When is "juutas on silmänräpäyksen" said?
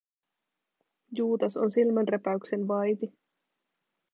1.11-2.67